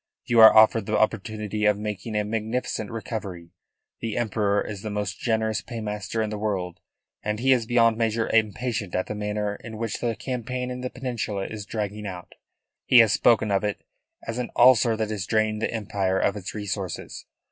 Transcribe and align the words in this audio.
You 0.25 0.39
are 0.39 0.55
offered 0.57 0.87
the 0.87 0.97
opportunity 0.97 1.65
of 1.65 1.77
making 1.77 2.15
a 2.15 2.23
magnificent 2.25 2.89
recovery. 2.89 3.51
The 3.99 4.17
Emperor 4.17 4.65
is 4.65 4.81
the 4.81 4.89
most 4.89 5.19
generous 5.19 5.61
paymaster 5.61 6.23
in 6.23 6.31
the 6.31 6.39
world, 6.39 6.79
and 7.21 7.39
he 7.39 7.51
is 7.51 7.67
beyond 7.67 7.97
measure 7.97 8.27
impatient 8.29 8.95
at 8.95 9.05
the 9.05 9.13
manner 9.13 9.57
in 9.57 9.77
which 9.77 9.99
the 9.99 10.15
campaign 10.15 10.71
in 10.71 10.81
the 10.81 10.89
Peninsula 10.89 11.45
is 11.45 11.67
dragging 11.67 12.07
on. 12.07 12.25
He 12.87 12.97
has 12.97 13.13
spoken 13.13 13.51
of 13.51 13.63
it 13.63 13.83
as 14.25 14.39
an 14.39 14.49
ulcer 14.55 14.97
that 14.97 15.11
is 15.11 15.27
draining 15.27 15.59
the 15.59 15.71
Empire 15.71 16.17
of 16.17 16.35
its 16.35 16.55
resources. 16.55 17.27